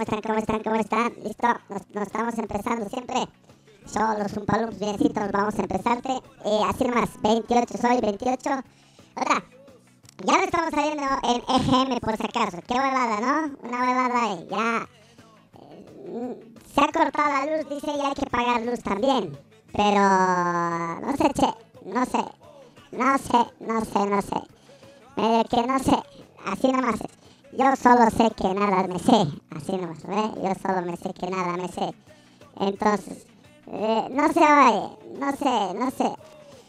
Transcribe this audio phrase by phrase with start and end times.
[0.00, 0.22] ¿Cómo están?
[0.22, 0.62] ¿Cómo están?
[0.62, 1.12] ¿Cómo están?
[1.22, 3.28] Listo, nos, nos estamos empezando siempre.
[3.94, 6.08] Yo, los Umpalumps, biencitos, vamos a empezarte.
[6.44, 8.50] Eh, así nomás, 28 soy, 28.
[9.14, 9.44] Otra,
[10.24, 12.62] ya no estamos saliendo en EGM por si acaso.
[12.66, 13.56] Qué huevada, ¿no?
[13.62, 14.88] Una huevada ahí, ya.
[15.60, 19.38] Eh, se ha cortado la luz, dice, y hay que pagar luz también.
[19.74, 21.52] Pero, no sé, che,
[21.84, 22.24] no sé.
[22.92, 24.40] No sé, no sé, no sé.
[25.16, 26.02] Medio que no sé.
[26.46, 27.00] Así nomás.
[27.52, 29.39] Yo solo sé que nada me sé.
[29.70, 30.42] Así nomás, ¿ve?
[30.42, 31.94] Yo solo me sé que nada me sé.
[32.58, 33.24] Entonces,
[33.68, 36.12] eh, no sé, oye, no sé, no sé.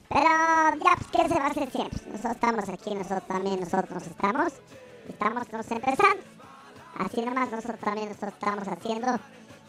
[0.08, 2.00] Pero ya, pues, ¿qué se va a hacer siempre?
[2.12, 4.54] Nosotros estamos aquí, nosotros también, nosotros estamos.
[5.10, 6.24] Estamos nos empezando.
[7.00, 9.08] Así nomás nosotros también nosotros estamos haciendo.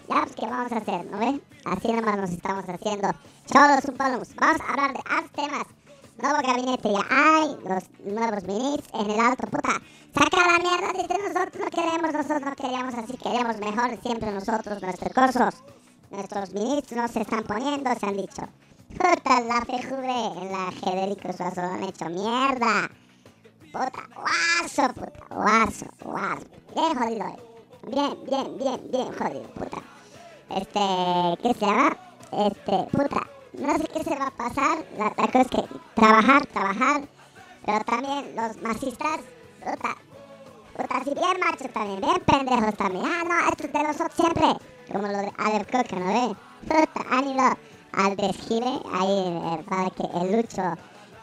[0.08, 1.40] Ya, pues, ¿qué vamos a hacer, no?
[1.64, 3.08] Así nomás nos estamos haciendo.
[3.50, 5.81] Todos un Vamos a hablar de altos temas.
[6.18, 9.80] Nuevo gabinete, ya hay los nuevos minis en el alto, puta.
[10.14, 14.82] Saca la mierda, dice nosotros no queremos, nosotros no queríamos, así queremos mejor siempre nosotros,
[14.82, 15.64] nuestros cursos.
[16.10, 18.42] Nuestros minis no se están poniendo, se han dicho.
[18.90, 22.90] Puta, la Fejuve, la Federico Suazo han hecho mierda.
[23.72, 26.46] Puta, guaso, puta, guaso, guaso.
[26.74, 27.52] Bien jodido, eh.
[27.88, 29.78] Bien, bien, bien, bien jodido, puta.
[30.50, 31.96] Este, ¿qué se llama?
[32.32, 34.78] Este, puta, no sé qué se va a pasar.
[34.98, 35.64] La, la cosa es que
[35.94, 37.02] trabajar, trabajar.
[37.64, 39.20] Pero también los masistas,
[39.60, 39.96] puta,
[40.76, 43.04] puta, así bien machos también, bien pendejos también.
[43.06, 44.56] Ah, no, esto es de nosotros siempre.
[44.90, 46.36] Como lo de Aleph Coca, ¿no ve?
[46.62, 47.56] Puta, han ido
[47.92, 50.62] al desfile, ahí, para que el Lucho,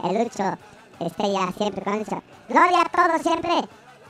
[0.03, 0.57] el Lucho
[0.99, 2.23] esté ya siempre con eso.
[2.47, 3.51] Gloria a todos siempre.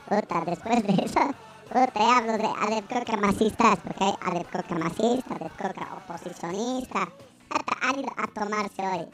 [0.08, 1.20] Puta, después de eso,
[1.68, 7.08] puta, ya hablo de Aleph Coca masistas, porque hay Aleph Coca masista, Aleph Coca oposicionista.
[7.82, 9.06] Han a tomarse hoy.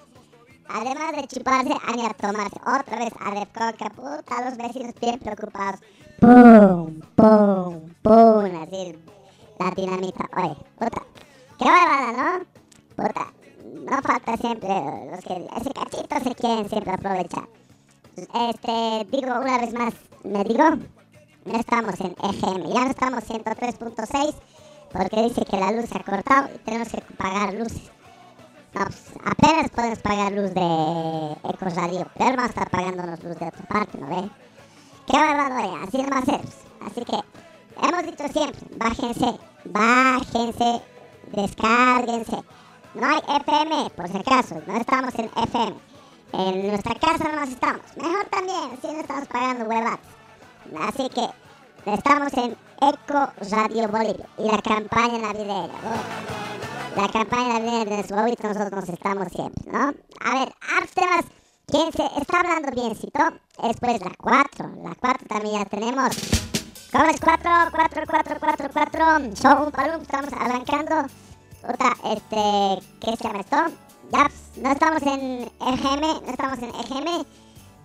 [0.69, 3.91] Además de chuparse, han a tomarse otra vez Aleph Coca.
[3.91, 5.81] Puta, los vecinos bien preocupados.
[6.21, 7.01] ¡Pum!
[7.15, 7.95] ¡Pum!
[8.03, 8.63] ¡Pum!
[8.63, 8.99] Así,
[9.59, 10.29] la dinamita.
[10.37, 11.03] Oye, puta,
[11.59, 12.45] qué huevada, ¿no?
[12.97, 13.33] Puta,
[13.65, 14.69] no falta siempre
[15.11, 17.49] los que ese cachito se quieren siempre aprovechar.
[18.17, 20.65] Este, digo una vez más, me digo,
[21.45, 24.35] no estamos en EGM, ya no estamos 103.6
[24.93, 27.91] porque dice que la luz se ha cortado y tenemos que pagar luces.
[28.79, 33.67] Apenas podemos pagar luz de Ecos Radio, pero vamos a estar pagándonos luz de otra
[33.67, 34.31] parte, ¿no ve?
[35.07, 36.41] Qué bárbaro, así no va a ser.
[36.85, 37.17] Así que
[37.83, 40.83] hemos dicho siempre, bájense, bájense,
[41.33, 42.37] descárguense.
[42.95, 45.77] No hay FM, por si acaso, no estamos en FM.
[46.33, 47.83] En nuestra casa no nos estamos.
[47.97, 50.01] Mejor también, así no estamos pagando huevadas.
[50.87, 51.27] Así que
[51.87, 55.69] estamos en Eco Radio Bolivia y la campaña navideña.
[55.69, 57.01] ¿no?
[57.01, 59.95] La campaña navideña de favorito nosotros nos estamos siempre, ¿no?
[60.21, 60.53] A ver,
[60.95, 61.25] temas.
[61.69, 63.21] ¿Quién se está hablando biencito?
[63.63, 64.71] Es pues la 4.
[64.85, 66.17] La 4 también ya tenemos.
[66.93, 67.51] ¿Cómo es 4?
[67.73, 69.05] 4, 4, 4, 4.
[69.35, 71.07] Show, estamos arrancando.
[71.61, 73.57] Puta, este, ¿qué se llama esto?
[74.13, 74.31] Ya,
[74.63, 77.27] no estamos en EGM, no estamos en EGM,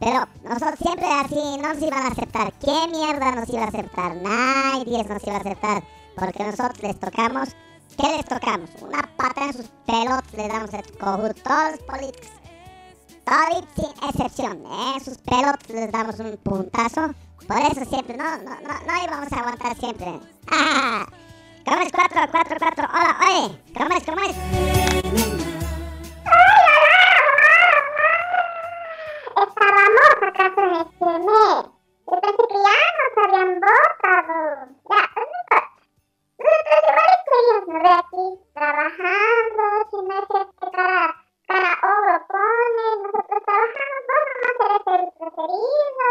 [0.01, 2.51] pero nosotros siempre así no nos iban a aceptar.
[2.53, 4.15] ¿Qué mierda nos iba a aceptar?
[4.15, 5.83] Nadie nos iba a aceptar,
[6.17, 7.49] porque nosotros les tocamos,
[7.95, 8.69] ¿qué les tocamos?
[8.81, 12.31] Una pata en sus pelotas les damos el cojudo, todos los políticos,
[13.23, 14.93] todos sin excepción, ¿eh?
[14.95, 17.13] En sus pelotas les damos un puntazo,
[17.47, 20.19] por eso siempre, no, no, no, no íbamos a aguantar siempre.
[21.63, 22.87] ¿Cómo es 4, 4, 4?
[22.91, 25.60] Hola, oye, ¿cómo es,
[29.61, 31.41] estábamos a casa de Chile.
[32.07, 34.37] Yo pensé que ya nos habían votado.
[34.89, 35.69] Ya, pues no importa.
[36.41, 40.41] Nosotros igual estuvimos de aquí trabajando, si no es que
[40.71, 41.15] cara,
[41.47, 46.07] cara oro pone, nosotros trabajamos, vos nomás eres el preferido.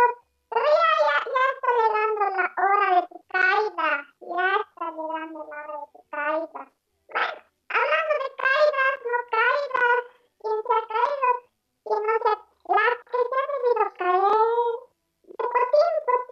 [0.50, 3.88] Pero ya, ya, ya está llegando la hora de tu caída.
[4.20, 6.62] Ya está llegando la hora de tu caída.
[7.10, 10.00] Bueno, hablando de caídas, no caídas,
[10.40, 11.28] quien se ha caído,
[11.84, 12.50] quien no se...
[12.70, 13.18] Las que
[13.72, 14.90] proprio
[15.36, 16.29] perché per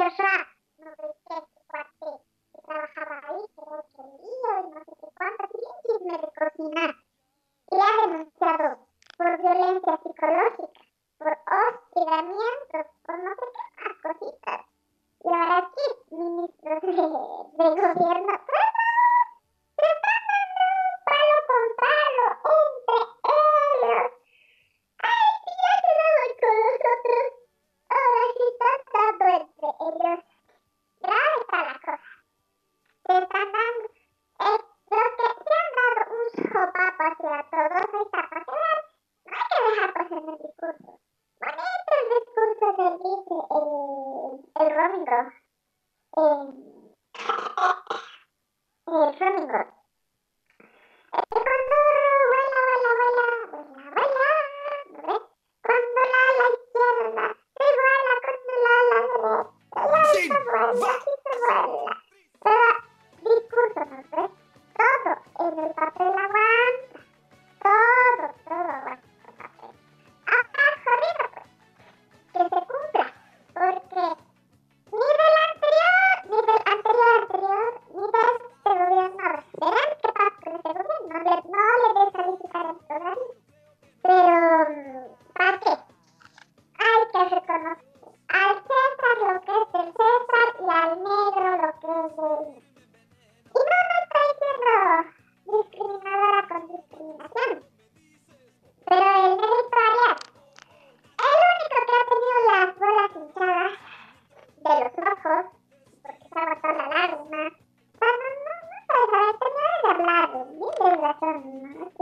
[0.00, 0.49] conversar.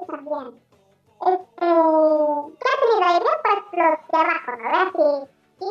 [0.06, 0.60] bien.
[1.20, 4.68] Este, creo que me iré por los de abajo, ¿no?
[4.70, 5.06] Ver si,
[5.58, 5.70] si,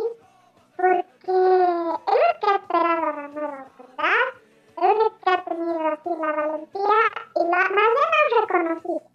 [0.75, 6.31] porque el único que ha esperado a Manolo Fernández, el que ha tenido así la
[6.33, 6.99] valentía
[7.35, 9.07] y la manera reconocida.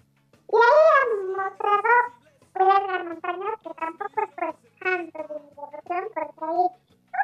[0.49, 1.95] Y ahí han mostrado
[2.53, 7.19] pues Edgar Montaño, que tampoco fue tanto de mi devoción, porque ahí se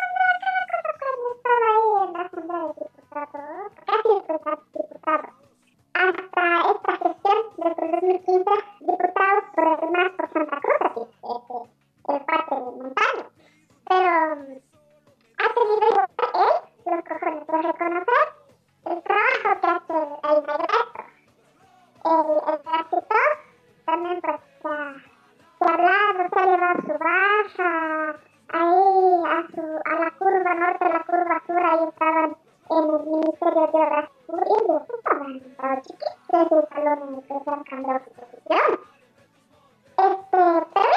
[0.00, 4.10] mandó a cada cosa cuando estaba ahí en la Asamblea de Diputados, casi
[4.72, 5.39] diputado
[6.00, 12.14] hasta esta gestión desde el 2015 diputados por el MAS por Santa Cruz, aquí, este,
[12.14, 13.26] el parque mm, de montaña.
[13.88, 14.10] Pero
[15.38, 16.54] ha tenido igual él
[16.86, 18.26] los cojones reconocer
[18.86, 20.60] el trabajo que hace el, el.
[22.02, 22.16] El,
[22.48, 23.30] el escritor
[23.84, 24.94] también pues se ha,
[25.58, 27.70] se ha hablado, se ha llevado su baja
[28.52, 32.36] ahí a, su, a la curva norte, a la curva sur, ahí estaban
[32.70, 38.80] en el Ministerio de Obras Públicas, estaban estaban chiquitos que se han cambiado su posición.
[39.98, 40.96] Este, pero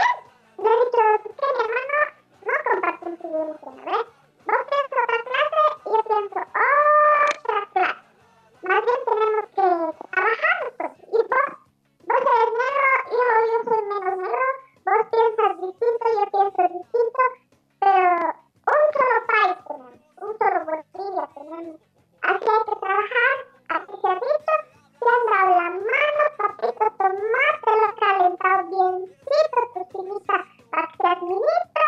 [0.58, 1.98] le he dicho, que mi hermano
[2.46, 2.56] no
[3.27, 4.06] ideología, ¿no ves?
[4.46, 7.96] Vos piensas otra clase yo pienso otra clase.
[8.62, 9.65] Más bien tenemos que
[10.13, 10.94] trabajar nosotros.
[11.12, 11.50] Y vos,
[12.08, 14.48] vos eres negro, yo, yo soy menos negro,
[14.86, 17.22] vos piensas distinto, yo pienso distinto,
[17.80, 18.18] pero
[18.74, 21.82] un solo país tenemos, solo Bolivia tenemos.
[22.22, 23.36] Así hay que trabajar,
[23.70, 24.56] así se ha dicho,
[25.00, 30.38] se han dado la mano, papito, tomátelo calentado biencito, tu chinita,
[30.72, 31.88] para que seas ministro.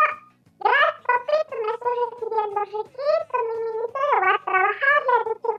[0.60, 5.50] Gracias, papito, me estoy recibiendo riquito, mi ministerio va a trabajar, le he dicho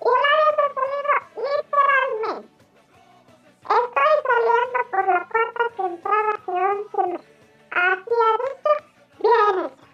[0.00, 1.14] y el área se ha salido
[1.48, 2.48] literalmente.
[3.62, 7.26] Estoy saliendo por la puerta que entraba hace 11 meses.
[7.70, 8.72] Así ha dicho,
[9.18, 9.87] bien hecha,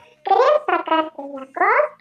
[1.16, 1.95] ¿Quieren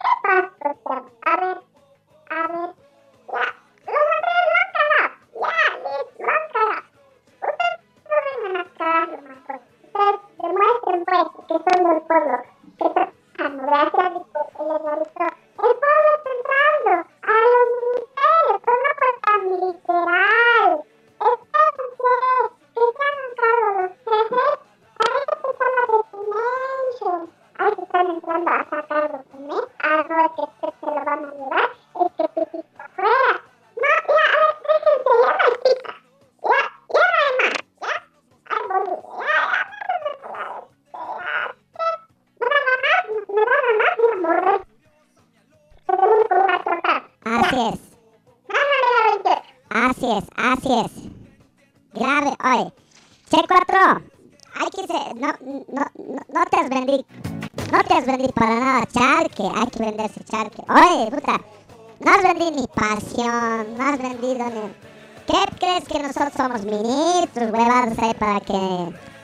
[66.45, 68.53] somos ministros, huevados ahí para que...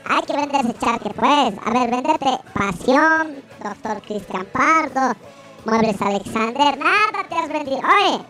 [0.04, 1.54] Hay que venderse charque, pues.
[1.64, 5.14] A ver, vendete pasión, doctor Cristian Pardo,
[5.64, 7.78] Muebles Alexander, nada te has vendido.
[7.78, 8.21] Oye,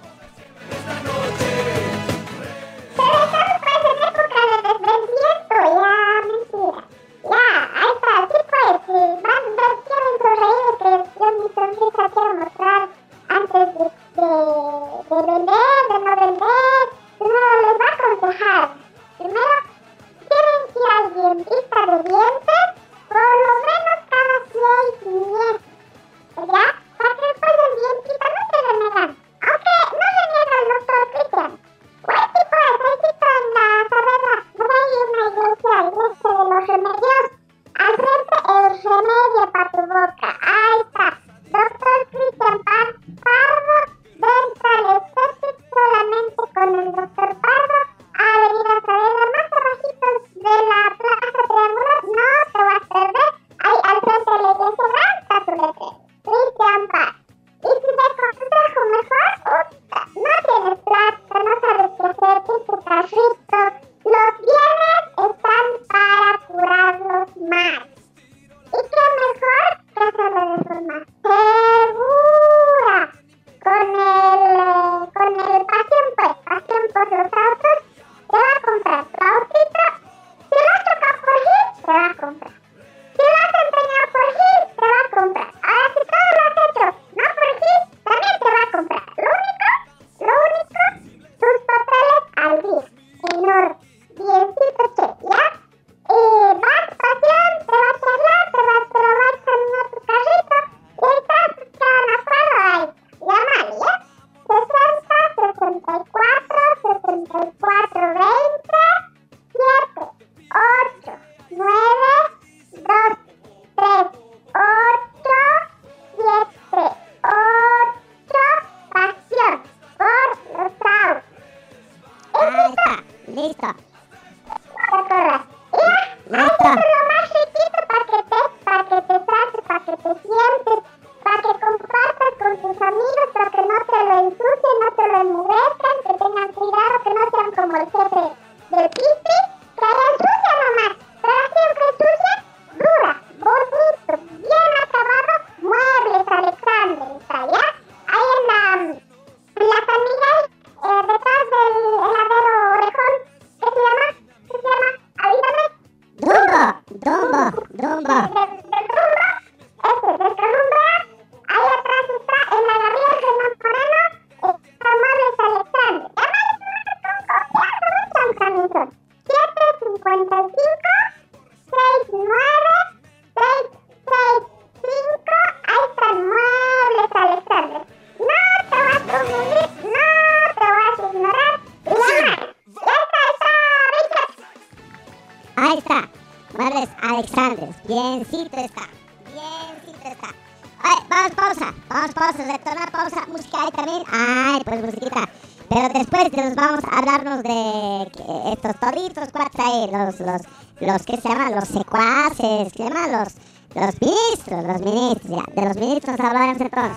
[197.21, 198.11] de
[198.53, 200.41] estos toditos cuates ahí, los, los,
[200.81, 203.35] los que se llaman los secuaces, se llaman los,
[203.75, 206.97] los ministros, los ministros, ya, de los ministros hablaremos entonces.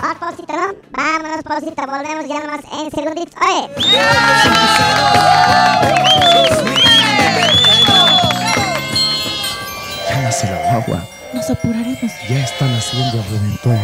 [0.00, 0.72] Vamos, pausita, ¿no?
[0.92, 3.34] Vámonos, pausita, volvemos ya nomás en segunditos.
[3.38, 3.68] ¡Oye!
[10.08, 11.04] Ya nace la guagua.
[11.34, 12.12] Nos apuraremos.
[12.30, 13.78] Ya están haciendo el reventón.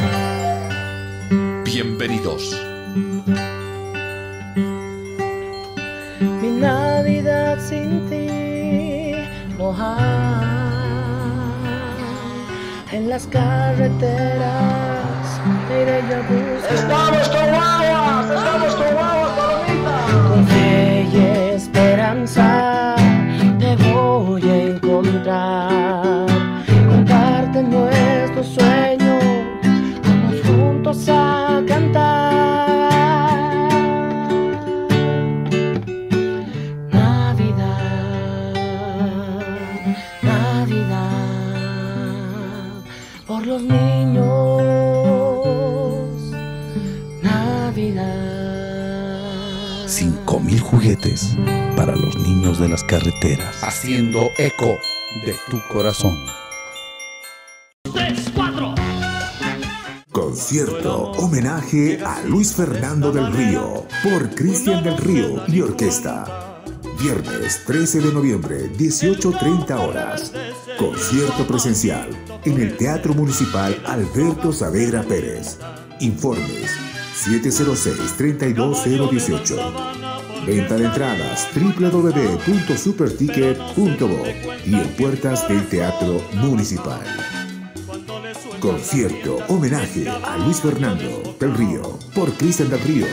[1.64, 2.56] Bienvenidos
[13.16, 15.06] las carreteras,
[15.70, 16.74] iré yo buscar.
[16.74, 19.96] Estamos con guaguas, estamos con guaguas, palomita.
[20.28, 21.16] Con fe y
[21.54, 22.94] esperanza
[23.58, 26.26] te voy a encontrar.
[26.90, 29.18] Comparte nuestro sueño,
[30.04, 32.25] vamos juntos a cantar.
[50.66, 51.36] juguetes
[51.76, 53.62] para los niños de las carreteras.
[53.62, 54.78] Haciendo eco
[55.24, 56.18] de tu corazón.
[57.92, 58.74] 3, 4.
[60.10, 66.64] Concierto, homenaje a Luis Fernando del Río, por Cristian del Río y Orquesta.
[66.98, 70.32] Viernes 13 de noviembre, 18.30 horas.
[70.78, 72.08] Concierto presencial
[72.44, 75.58] en el Teatro Municipal Alberto Savera Pérez.
[76.00, 76.72] Informes
[77.24, 79.95] 706-32018
[80.46, 84.24] Venta de entradas www.superticket.bo
[84.64, 87.00] y en puertas del Teatro Municipal.
[88.60, 93.06] Concierto homenaje a Luis Fernando del Río por Cristian del Río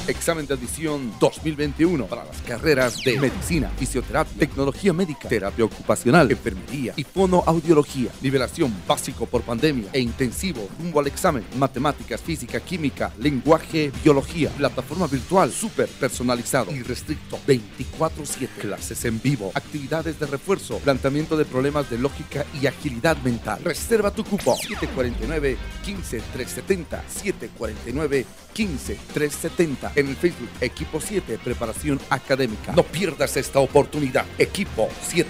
[0.07, 6.93] Examen de admisión 2021 para las carreras de medicina, fisioterapia, tecnología médica, terapia ocupacional, enfermería
[6.95, 8.09] y fonoaudiología.
[8.21, 11.45] Nivelación básico por pandemia e intensivo rumbo al examen.
[11.55, 14.49] Matemáticas, física, química, lenguaje, biología.
[14.49, 18.47] Plataforma virtual súper personalizado y restricto 24-7.
[18.59, 23.61] Clases en vivo, actividades de refuerzo, planteamiento de problemas de lógica y agilidad mental.
[23.63, 28.99] Reserva tu cupo 749 15 370 749 15
[29.93, 32.73] 370 en el Facebook Equipo 7 Preparación Académica.
[32.73, 34.25] No pierdas esta oportunidad.
[34.37, 35.29] Equipo 7.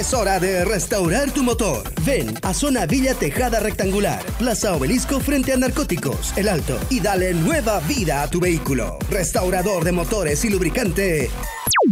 [0.01, 1.83] Es hora de restaurar tu motor.
[2.03, 7.35] Ven a Zona Villa Tejada Rectangular, Plaza Obelisco frente a Narcóticos, El Alto, y dale
[7.35, 8.97] nueva vida a tu vehículo.
[9.11, 11.29] Restaurador de motores y lubricante.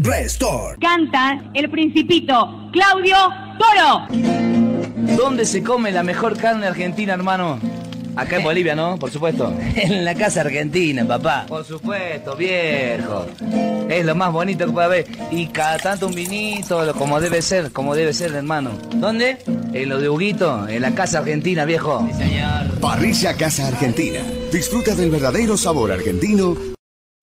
[0.01, 0.77] Restore.
[0.81, 3.15] Canta el principito Claudio
[3.59, 4.07] Toro.
[5.15, 7.59] ¿Dónde se come la mejor carne argentina, hermano?
[8.19, 8.97] Acá en Bolivia, ¿no?
[8.97, 9.53] Por supuesto.
[9.75, 11.45] En la casa argentina, papá.
[11.47, 13.25] Por supuesto, viejo.
[13.89, 15.07] Es lo más bonito que puede haber.
[15.31, 18.71] Y cada tanto un vinito, como debe ser, como debe ser, hermano.
[18.95, 19.37] ¿Dónde?
[19.73, 22.05] En lo de Huguito, en la casa argentina, viejo.
[22.11, 22.79] Sí, señor.
[22.81, 24.19] Parrilla Casa Argentina.
[24.51, 26.78] Disfruta del verdadero sabor argentino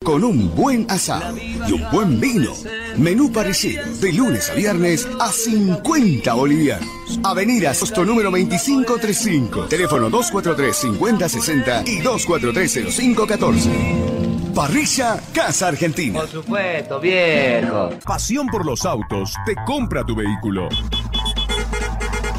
[0.07, 2.53] con un buen asado y un buen vino.
[2.97, 6.89] Menú parrillero de lunes a viernes a 50 bolivianos.
[7.25, 9.65] Avenida Sosto número 2535.
[9.65, 14.55] Teléfono 243-5060 y 243-0514.
[14.55, 16.21] Parrilla Casa Argentina.
[16.21, 17.91] Por supuesto, viejo.
[18.05, 20.69] Pasión por los autos te compra tu vehículo.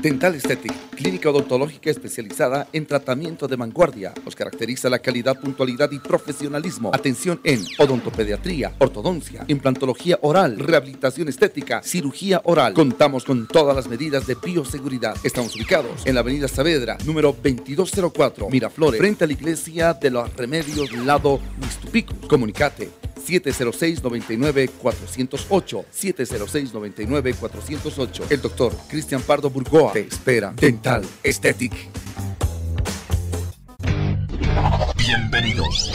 [0.00, 4.14] Dental Aesthetic, clínica odontológica especializada en tratamiento de vanguardia.
[4.24, 6.92] Nos caracteriza la calidad, puntualidad y profesionalismo.
[6.94, 12.74] Atención en odontopediatría, ortodoncia, implantología oral, rehabilitación estética, cirugía oral.
[12.74, 15.16] Contamos con todas las medidas de bioseguridad.
[15.24, 20.32] Estamos ubicados en la avenida Saavedra, número 2204, Miraflores, frente a la iglesia de los
[20.36, 22.14] Remedios, lado Mixtupico.
[22.28, 22.88] Comunicate
[23.28, 25.84] 706-99-408.
[25.92, 28.30] 706-99-408.
[28.30, 30.52] El doctor Cristian Pardo Burgoa te espera.
[30.54, 31.72] Dental Aesthetic.
[34.96, 35.90] Bienvenidos.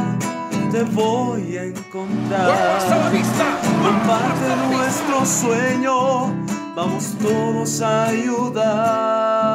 [0.71, 2.47] te voy a encontrar.
[2.47, 3.59] ¡Fuerza a la vista!
[3.83, 6.33] Comparte nuestro sueño,
[6.77, 9.51] vamos todos a ayudar.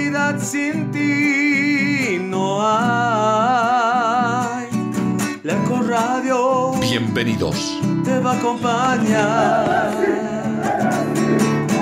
[0.00, 2.78] Navidad sin ti no hay.
[5.42, 7.78] La Eco Radio Bienvenidos.
[8.02, 9.90] te va a acompañar.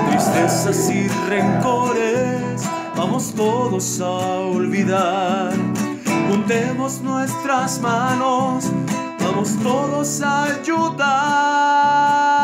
[0.09, 2.61] Tristezas y rencores,
[2.97, 5.53] vamos todos a olvidar.
[6.29, 8.69] Juntemos nuestras manos,
[9.21, 12.38] vamos todos a ayudar.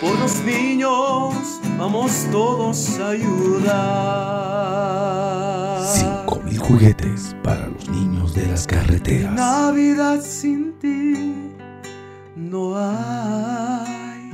[0.00, 1.34] Por los niños
[1.78, 3.72] vamos todos a ayudar.
[5.96, 9.34] 5000 juguetes para los niños de las carreteras.
[9.34, 11.14] Navidad sin ti
[12.36, 14.30] no hay.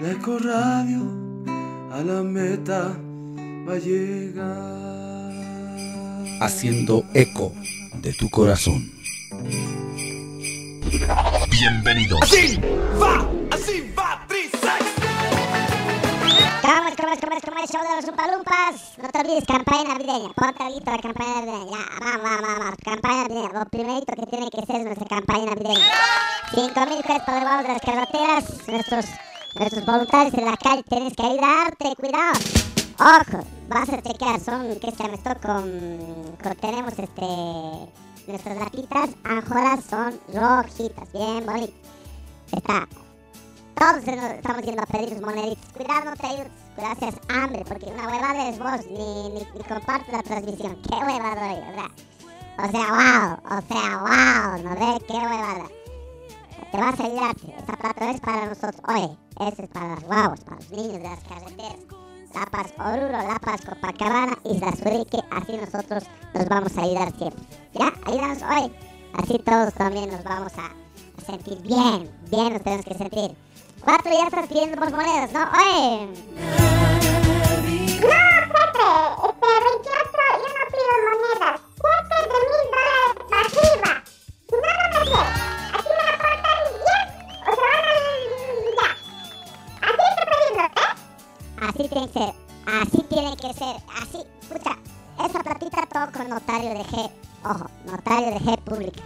[0.00, 1.00] La Eco Radio
[1.92, 2.94] a la meta
[3.66, 5.30] va a llegar.
[6.42, 7.52] Haciendo eco
[8.02, 8.90] de tu corazón.
[11.60, 12.22] Bienvenidos.
[12.22, 12.58] Así
[12.96, 14.80] va, así va, Trisex.
[16.62, 17.70] ¿Cómo es, cómo es, cómo es, cómo es?
[17.70, 18.96] Show de los Umpalumpas.
[18.96, 20.32] No te olvides, campaña navideña.
[20.34, 21.66] Ponte algo la campaña navideña.
[21.70, 22.74] Ya, vamos, vamos, vamos.
[22.82, 23.48] Campaña navideña.
[23.52, 25.86] Lo primerito que tiene que ser es nuestra campaña navideña.
[26.54, 28.44] 5 mil pesos para los de las carreteras.
[28.66, 29.04] Nuestros,
[29.56, 31.94] nuestros voluntarios en la calle tienes que ayudarte.
[31.96, 32.40] Cuidado.
[33.00, 34.40] Ojo, vas a chequear.
[34.40, 35.36] Son, ¿qué se llama esto?
[35.42, 38.09] Con, con tenemos este...
[38.30, 41.12] Nuestras latitas anjoras son rojitas.
[41.12, 41.74] Bien bonito.
[42.52, 42.88] Está
[43.80, 45.72] todos estamos yendo a pedir sus moneditas.
[45.72, 46.52] Cuidado, no te ayudes.
[46.76, 49.62] Cuidado, hambre, porque una huevada eres vos, ni, ni, ni
[50.12, 50.76] la transmisión.
[50.82, 51.62] ¡Qué huevada, oye!
[51.62, 51.90] O sea,
[52.58, 55.02] o sea, wow, o sea, wow, ¿no ves?
[55.08, 55.68] ¡Qué huevada!
[56.70, 57.54] Te vas a ayudarte.
[57.56, 58.82] Esa plata es para nosotros.
[58.86, 61.80] Oye, ese es para los guavos, para los niños de las carreteras.
[62.34, 67.44] La Paz Oruro, La Paz Copacabana, Isla Surique, así nosotros nos vamos a ayudar siempre.
[67.72, 67.92] ¿Ya?
[68.06, 68.72] Ayúdanos hoy.
[69.14, 72.10] Así todos también nos vamos a, a sentir bien.
[72.30, 73.36] Bien nos tenemos que sentir.
[73.84, 75.40] Cuatro ya estás pidiendo por monedas, ¿no?
[75.40, 76.08] Oye.
[78.80, 79.99] No, este
[93.52, 93.76] que ser.
[94.02, 94.18] Así.
[94.42, 94.78] Escucha,
[95.24, 97.10] esa platita todo con notario de G.
[97.44, 99.02] Ojo, notario de G pública.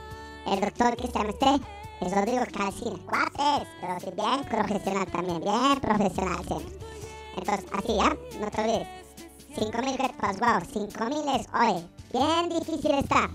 [0.47, 1.61] El doctor Cristian Mestre
[2.01, 2.99] es Rodrigo Calcina.
[3.07, 5.41] Cuates, pero sí, bien profesional también.
[5.41, 6.79] Bien profesional siempre.
[7.37, 8.89] Entonces, así ya, no te olvides.
[9.57, 11.87] 5 mil pesos, wow, 5 mil es hoy.
[12.13, 13.31] Bien difícil está.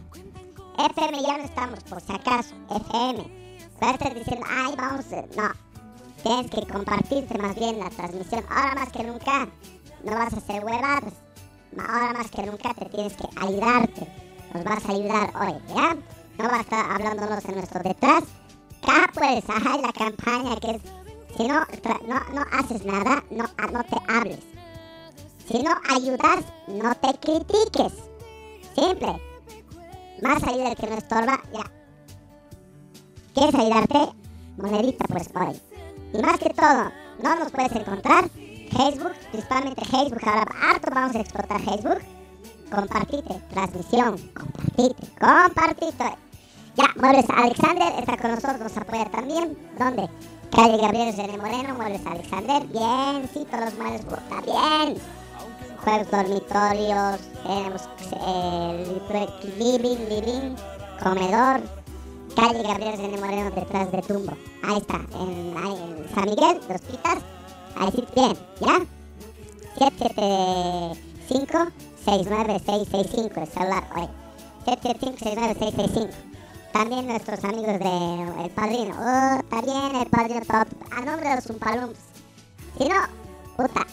[0.77, 2.55] FM ya no estamos, por si acaso.
[2.69, 3.39] FM.
[3.81, 5.05] Estar diciendo, ay, vamos.
[5.11, 5.49] eh, No.
[6.23, 8.43] Tienes que compartirte más bien la transmisión.
[8.49, 9.47] Ahora más que nunca,
[10.03, 11.13] no vas a hacer huevadas.
[11.77, 14.07] Ahora más que nunca te tienes que ayudarte.
[14.53, 15.95] Nos vas a ayudar hoy, ¿ya?
[16.37, 18.23] No vas a estar hablándonos en nuestro detrás.
[18.81, 20.81] Acá pues, ajá, la campaña que es...
[21.37, 21.59] Si no,
[22.07, 24.39] no, no haces nada, no, ah, no te hables.
[25.47, 27.93] Si no ayudas, no te critiques.
[28.75, 29.21] Simple.
[30.21, 31.71] Más ayuda que no estorba, ya.
[33.33, 33.99] ¿Quieres ayudarte?
[34.57, 35.61] Monedita pues hoy.
[36.13, 36.91] Y más que todo,
[37.23, 38.29] no nos puedes encontrar.
[38.69, 41.99] Facebook, principalmente Facebook, ahora harto vamos a explotar Facebook.
[42.71, 46.17] Compartite, transmisión, compartite, compartite.
[46.75, 49.57] Ya, Muebles Alexander está con nosotros, nos apoya también.
[49.77, 50.07] ¿Dónde?
[50.51, 52.63] Calle Gabriel René Moreno, Muebles Alexander.
[52.67, 54.97] Biencito los muebles, está bien.
[55.83, 57.89] Juegos dormitorios, tenemos
[58.27, 59.01] eh,
[59.57, 60.55] living, living,
[61.01, 61.61] comedor.
[62.35, 64.33] Calle Gabriel René Moreno detrás de Tumbo.
[64.63, 67.38] Ahí está, en, San Miguel, Dos Pitas.
[67.77, 68.79] Ahí sí, bien, ¿ya?
[72.05, 74.09] 775-69665, el celular, oye.
[74.65, 76.09] 775-69665.
[76.73, 78.95] También nuestros amigos de El Padrino.
[78.99, 80.67] Oh, bien El Padrino Top.
[80.91, 81.99] A nombre de los Umpalumps.
[82.77, 82.95] Si no,
[83.57, 83.87] puta.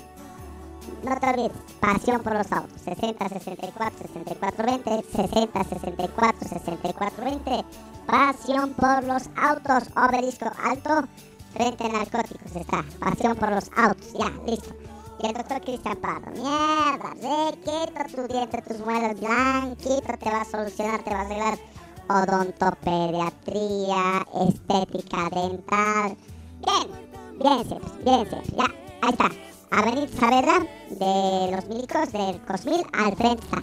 [1.02, 1.52] No te olvides.
[1.80, 2.80] Pasión por los autos.
[2.82, 5.04] 60 64 64 20.
[5.10, 7.64] 60 64 64 20.
[8.06, 9.84] Pasión por los autos.
[9.96, 11.08] Obelisco alto.
[11.56, 12.84] Frente a narcóticos está.
[13.00, 14.12] Pasión por los autos.
[14.12, 14.74] Ya, listo.
[15.22, 16.26] Y el doctor Cristian Prado.
[16.32, 20.18] Mierda, requieto tu diente, tus muelas blanquito.
[20.18, 21.58] Te va a solucionar, te va a arreglar
[22.08, 26.18] odontopediatría, estética dental.
[26.60, 26.86] Bien,
[27.40, 28.54] bien, siempre, bien, siempre.
[28.54, 28.66] Ya,
[29.00, 29.30] ahí está.
[29.70, 30.58] Avenida Saavedra
[30.90, 33.62] de los milicos del Cosmil al frente está.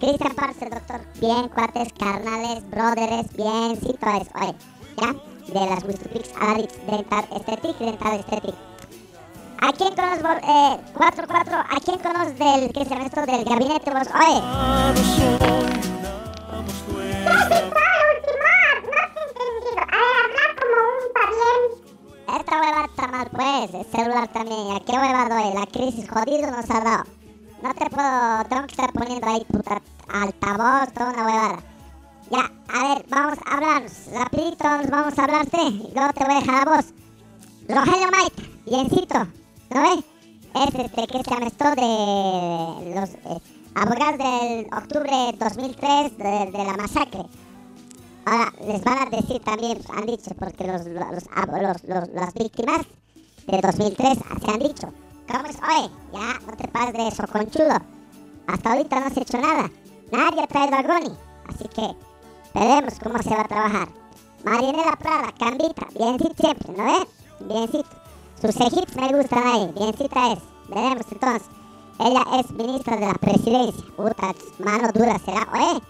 [0.00, 1.02] Cristian Parce, doctor.
[1.20, 4.30] Bien, cuates, carnales, brothers, bien, eso.
[4.40, 4.54] Oye,
[4.96, 5.14] ya,
[5.46, 8.58] de las Wistupix a la Ritz, dental estética, dental estética.
[9.60, 11.64] ¿A quién conoces, eh, 4-4?
[11.68, 14.08] ¿A quién conoces del, qué se llama esto, del gabinete, vos?
[14.14, 14.42] Oye.
[22.38, 23.74] Esta hueva está mal, pues.
[23.74, 24.76] El celular también.
[24.76, 25.54] ¿A qué hueva doy?
[25.54, 27.04] La crisis jodido nos ha dado.
[27.62, 28.44] No te puedo.
[28.44, 29.80] Tengo que estar poniendo ahí puta
[30.12, 31.75] altavoz, toda una huevada.
[32.30, 33.92] Ya, a ver, vamos a hablarnos.
[34.12, 35.62] Rapidito vamos a hablarte.
[35.62, 36.84] Y luego te voy a dejar a vos.
[37.68, 39.18] Rogelio Maita, biencito.
[39.70, 40.04] ¿No ves?
[40.54, 43.40] Es este que se esto de los eh,
[43.74, 47.24] abogados del octubre 2003 de, la masacre.
[48.24, 52.80] Ahora, les van a decir también, han dicho, porque los- los- los- las víctimas
[53.46, 54.92] de 2003 se han dicho,
[55.30, 55.56] ¿Cómo es?
[55.56, 57.76] Oye, ya, no te pases de eso, conchudo.
[58.46, 59.70] Hasta ahorita no has hecho nada.
[60.12, 61.14] Nadie ha traído a Goni.
[61.48, 61.94] Así que
[62.58, 63.88] veremos cómo se va a trabajar.
[64.44, 67.08] Marianela Prada, Cambita, biencito siempre, ¿no ves?
[67.40, 67.88] Biencito.
[68.40, 70.38] Sus cejitos me gustan ahí, biencita es.
[70.68, 71.48] Veremos entonces.
[71.98, 73.84] Ella es ministra de la presidencia.
[73.96, 75.48] Puta, mano dura será.
[75.52, 75.80] Oye,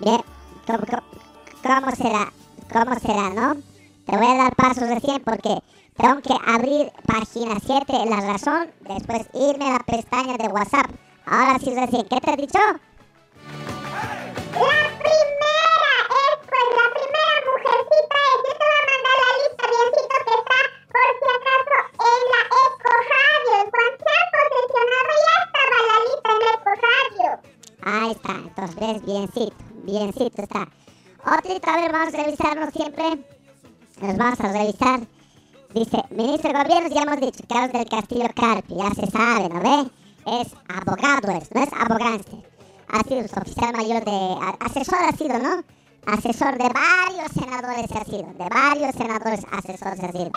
[0.00, 0.20] bien,
[0.66, 2.32] ¿cómo, será?
[2.72, 3.54] ¿Cómo será, no?
[4.06, 5.62] Te voy a dar pasos recién porque
[5.96, 10.90] tengo que abrir página 7, la razón, después irme a la pestaña de WhatsApp.
[11.26, 12.58] Ahora sí recién, ¿qué te he dicho?
[14.54, 18.20] La primera es, pues, la primera mujercita.
[18.44, 20.60] Yo te voy a mandar la lista, biencito, que está,
[20.92, 21.76] por si acaso,
[22.08, 23.56] en la Eco Radio.
[23.72, 27.30] Cuanto se ha posesionado, ya estaba la lista en la Eco Radio.
[27.86, 30.62] Ahí está, entonces biencito, biencito está.
[31.26, 33.04] Otrito, a ver, vamos a revisarlo siempre.
[34.00, 35.00] Nos vamos a revisar.
[35.72, 39.60] Dice, ministro de Gobierno, ya hemos dicho, Carlos del Castillo Carpi, ya se sabe, ¿no
[39.60, 39.90] ve?
[40.40, 42.38] Es abogado, es, no es abogánster.
[42.88, 44.36] Ha sido su oficial mayor de...
[44.60, 45.64] asesor ha sido, ¿no?
[46.06, 50.30] Asesor de varios senadores ha sido, de varios senadores asesores ha sido.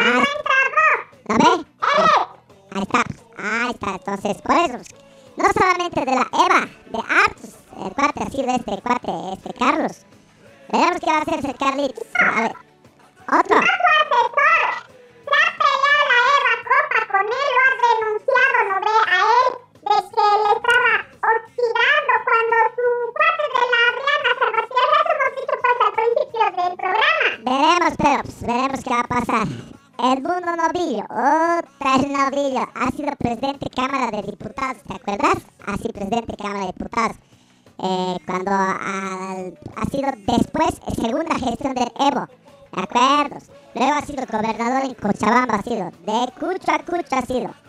[0.00, 0.24] Ah,
[1.28, 1.66] ¿No ve?
[2.74, 3.04] Ahí está,
[3.36, 4.78] ahí está, entonces, por eso,
[5.36, 7.54] no solamente de la Eva, de Artus,
[7.84, 10.04] el cuate ha sido este cuate, este Carlos.
[10.72, 12.06] Veremos qué va a hacer ese Carlitos.
[12.20, 12.52] A ver,
[13.28, 13.60] otro.
[13.60, 14.02] Se ha
[15.58, 18.96] peleado la Eva Copa con él, lo ha denunciado, ¿no ve?
[19.06, 19.52] A él,
[19.88, 20.28] de que.
[27.44, 29.48] Veremos, pero pues, veremos qué va a pasar.
[29.98, 35.38] El mundo novillo, otra el novillo, ha sido presidente de Cámara de Diputados, ¿te acuerdas?
[35.66, 37.16] Ha sido presidente de Cámara de Diputados.
[37.80, 42.26] Eh, cuando ha sido después segunda gestión del Evo,
[42.72, 43.38] ¿de acuerdo?
[43.74, 47.67] Luego ha sido gobernador en Cochabamba, ha sido, de cucho a cucho ha sido.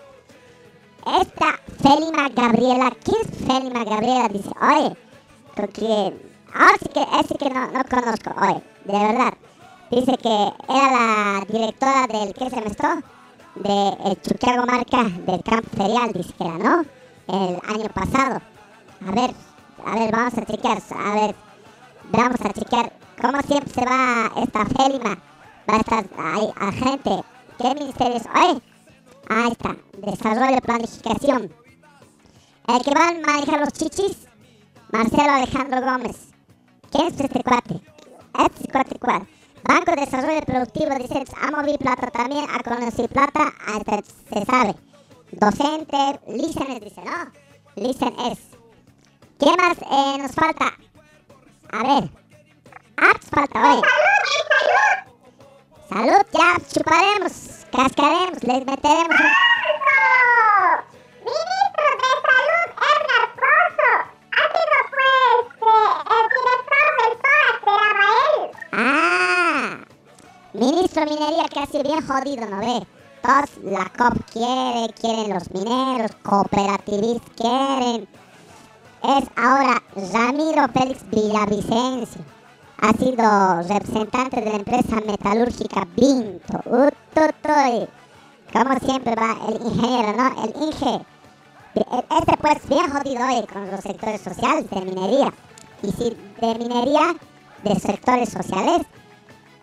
[1.05, 4.27] Esta Félima Gabriela, ¿quién es Gabriela?
[4.29, 4.95] Dice, oye,
[5.55, 6.13] porque
[6.53, 9.33] ahora sí que, ese que no, no conozco, oye, de verdad.
[9.91, 12.87] Dice que era la directora del, ¿qué se me esto?
[13.55, 16.85] De el Chuquiago Marca del campo ferial, dice que era, ¿no?
[17.27, 18.41] El año pasado.
[19.07, 19.33] A ver,
[19.85, 21.35] a ver, vamos a chequear, a ver,
[22.11, 25.17] vamos a chequear cómo siempre se va esta Félima.
[25.69, 27.23] Va a estar ahí, agente.
[27.57, 28.27] ¿Qué ministerio es?
[28.33, 28.61] Oye,
[29.29, 31.53] ahí está, desarrollo y planificación.
[32.67, 34.27] El que va a manejar los chichis,
[34.91, 36.17] Marcelo Alejandro Gómez.
[36.91, 37.81] ¿Quién es este cuate?
[38.37, 39.27] Este cuate cuál.
[39.63, 44.75] Banco de Desarrollo Productivo dice, ha movido plata también, a conocer plata, hasta se sabe.
[45.31, 47.31] Docente, Listen dice, ¿no?
[47.75, 48.39] Listen es.
[49.39, 50.73] ¿Qué más eh, nos falta?
[51.71, 52.09] A ver.
[52.97, 53.81] Apps falta, oye.
[55.89, 59.19] Salud, ya chuparemos, cascaremos, les meteremos.
[59.19, 59.33] un-
[61.25, 63.91] Ministro de Salud, Edgar Pozo,
[64.31, 65.13] ha sido pues
[65.59, 68.43] eh, el director del POA, esperaba él.
[68.71, 69.77] Ah,
[70.53, 72.87] ministro de Minería sido bien jodido, ¿no ve?
[73.21, 78.07] Todos la COP quiere, quieren los mineros, cooperativistas quieren.
[79.03, 79.81] Es ahora
[80.13, 82.21] Ramiro Félix Villavicencio.
[82.81, 86.59] Ha sido representante de la empresa metalúrgica Vinto.
[86.65, 87.87] Ututoy.
[88.53, 90.43] Como siempre va el ingeniero, ¿no?
[90.43, 91.05] El Inge.
[91.75, 95.33] Este pues bien jodido hoy con los sectores sociales de minería.
[95.83, 97.15] Y si de minería,
[97.63, 98.87] de sectores sociales,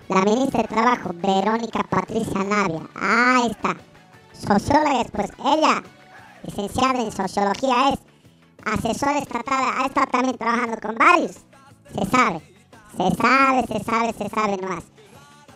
[0.08, 2.82] la ministra de Trabajo, Verónica Patricia Navia.
[2.94, 3.76] Ahí está.
[4.32, 5.82] Socióloga es, pues ella,
[6.44, 7.98] licenciada en sociología, es
[8.64, 11.36] asesora estatal, ha estado también trabajando con varios.
[11.94, 12.55] Se sabe,
[12.96, 14.84] se sabe, se sabe, se sabe nomás.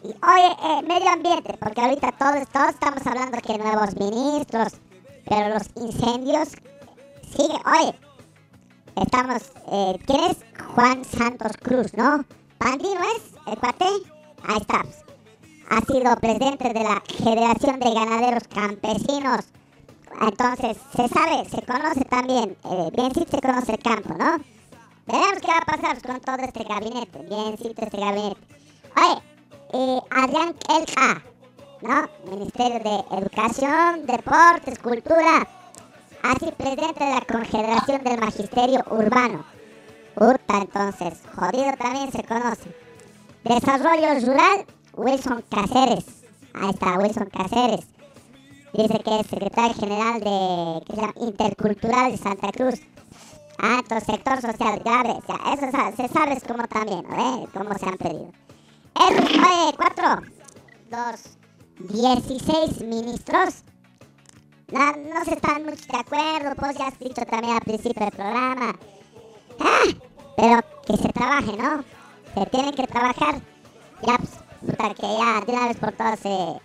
[0.02, 4.72] Y oye, eh, medio ambiente, porque ahorita todos, todos estamos hablando que nuevos ministros,
[5.28, 6.48] pero los incendios
[7.36, 7.94] sigue, oye,
[8.96, 10.38] estamos, eh, ¿quién es?
[10.74, 12.24] Juan Santos Cruz, ¿no?
[12.58, 13.84] Pandino es, el cuate,
[14.44, 14.84] ahí está.
[15.70, 19.44] Ha sido presidente de la Federación de Ganaderos Campesinos.
[20.20, 24.59] Entonces, se sabe, se conoce también, eh, bien sí se conoce el campo, ¿no?
[25.10, 28.40] Veremos qué va a pasar con todo este gabinete, bien sí este gabinete.
[28.96, 29.22] Oye,
[29.72, 31.22] eh, Adrián Elka,
[31.82, 32.30] ¿no?
[32.30, 35.48] Ministerio de Educación, Deportes, Cultura.
[36.22, 39.44] Así presidente de la Confederación del Magisterio Urbano.
[40.14, 42.72] Puta, entonces, jodido también se conoce.
[43.42, 46.04] Desarrollo Rural, Wilson Cáceres.
[46.54, 47.86] Ahí está, Wilson Cáceres.
[48.74, 51.24] Dice que es secretario general de.
[51.24, 52.80] Intercultural de Santa Cruz.
[53.62, 55.10] Ah, entonces, sector social, grave.
[55.10, 57.04] O sea, eso se sabe es como también.
[57.12, 57.46] ¿Eh?
[57.52, 58.32] Cómo se han pedido.
[58.94, 60.22] Eso, oye, cuatro,
[60.90, 61.38] dos,
[61.78, 63.62] 16 ministros.
[64.72, 68.12] No, no se están mucho de acuerdo, pues ya has dicho también al principio del
[68.12, 68.76] programa.
[69.58, 69.84] Ah,
[70.36, 71.84] pero que se trabaje, ¿no?
[72.34, 73.40] Se tiene que trabajar.
[74.06, 74.30] Ya, pues,
[74.60, 76.60] puta, que ya de una vez por todas se,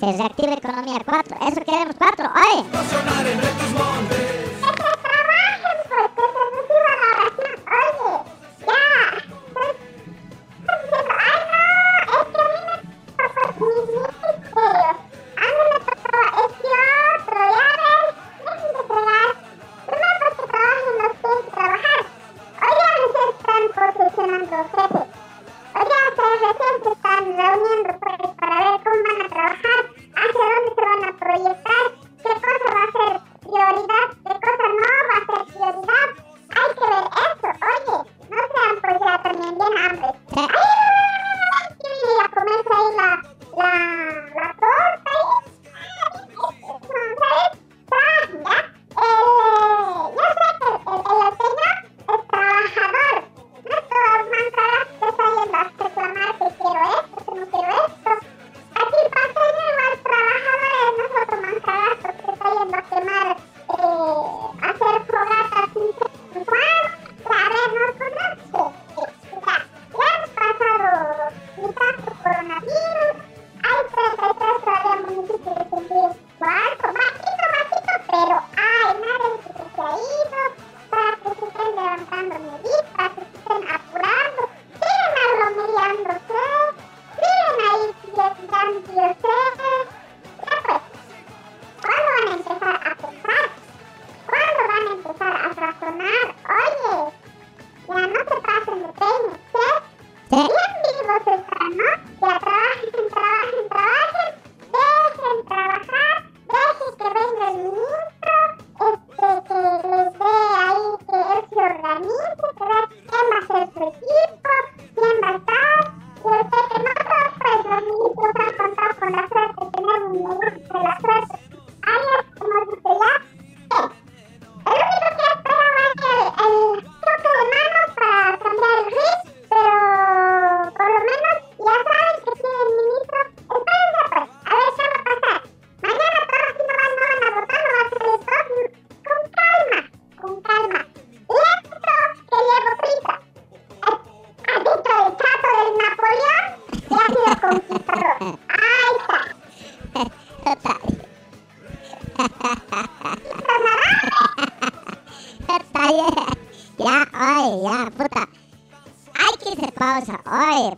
[0.00, 1.00] se reactive la economía.
[1.04, 2.64] Cuatro, eso queremos, cuatro, oye.
[7.80, 8.39] Ya,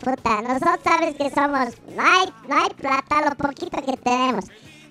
[0.03, 1.69] puta, nosotros sabes que somos.
[1.95, 4.45] No hay, no hay plata, lo poquito que tenemos.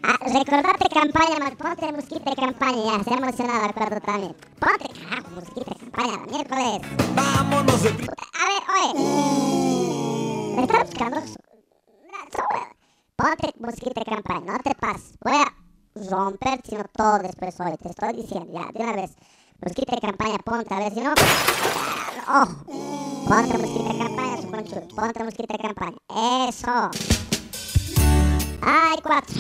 [0.03, 1.55] Ah, recordate campaña, man.
[1.57, 3.03] Ponte musiquita de campaña ya.
[3.03, 4.36] Se ha emocionado, acuerdo también.
[4.59, 6.82] Ponte, carajo, musiquita de campaña, la miércoles.
[7.14, 8.93] Vámonos de Puta, a ver, oye.
[10.55, 11.22] Me está buscando.
[13.16, 15.14] Ponte musiquita de campaña, no te pases.
[15.22, 17.78] Voy a romper, sino todo después hoy.
[17.78, 19.12] Te estoy diciendo, ya, de una vez.
[19.62, 21.14] Musiquita de campaña, ponte, a ver si no.
[22.28, 22.47] Oh.
[23.28, 24.11] Ponte musiquita de campaña,
[24.80, 25.97] Ponte musiquita de campaña.
[26.47, 26.91] Eso.
[28.61, 29.36] Hay cuatro.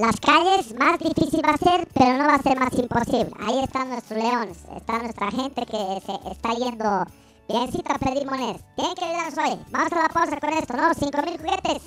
[0.00, 3.30] Las calles más difícil va a ser, pero no va a ser más imposible.
[3.40, 7.04] Ahí están nuestros leones, está nuestra gente que se está yendo
[7.46, 8.62] biencito a pedir monedas.
[8.74, 9.58] Tienen que ayudarnos hoy.
[9.70, 10.94] Vamos a la pausa con esto, ¿no?
[10.94, 11.82] 5000 juguetes.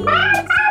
[0.00, 0.67] un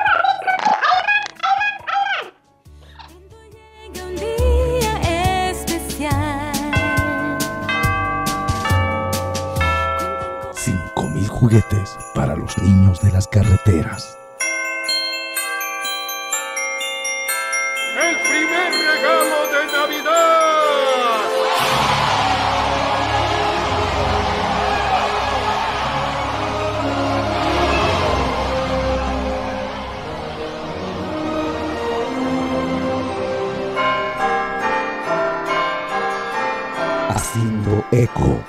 [11.40, 14.18] juguetes para los niños de las carreteras.
[17.96, 20.18] ¡El primer regalo de Navidad!
[37.10, 38.40] Haciendo eco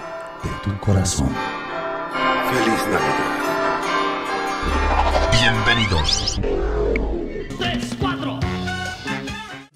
[0.43, 1.58] de tu corazón.
[2.79, 3.83] Feliz Navidad.
[5.33, 6.41] Bienvenidos.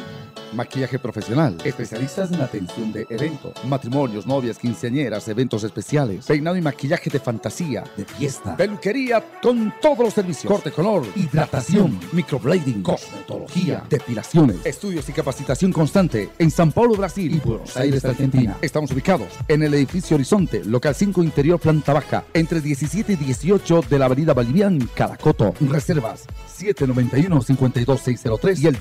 [0.57, 1.59] Maquillaje profesional.
[1.65, 7.85] Especialistas en atención de eventos, matrimonios, novias, quinceañeras, eventos especiales, peinado y maquillaje de fantasía,
[7.97, 15.13] de fiesta, peluquería con todos los servicios, corte color, hidratación, microblading, cosmetología, depilaciones, estudios y
[15.13, 17.35] capacitación constante en San Paulo, Brasil.
[17.35, 18.57] Y Buenos Aires, Argentina.
[18.63, 23.85] Estamos ubicados en el edificio Horizonte, local 5 interior, planta baja, entre 17 y 18
[23.91, 25.53] de la avenida Bolivian, Caracoto.
[25.61, 26.25] Reservas
[26.59, 28.79] 791-52603 y el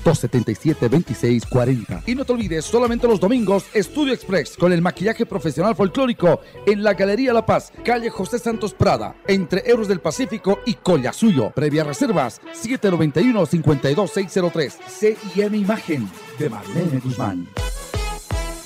[1.66, 2.02] 277-2640.
[2.06, 6.82] Y no te olvides, solamente los domingos, Estudio Express con el maquillaje profesional folclórico en
[6.82, 11.50] la Galería La Paz, calle José Santos Prada, entre Euros del Pacífico y Collasuyo.
[11.50, 14.72] Previa reservas 791-52603.
[14.88, 16.08] CIM Imagen
[16.38, 17.48] de Marlene Guzmán.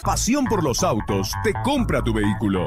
[0.02, 2.66] Pasión por los autos te compra tu vehículo.